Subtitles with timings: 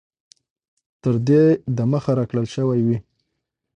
[1.01, 1.43] تر دې
[1.75, 2.97] د مخه را كړل شوي وې